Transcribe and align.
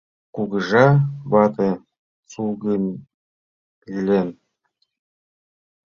Кугыжа 0.35 0.85
вате 1.31 1.69
сугыньлен 2.31 4.27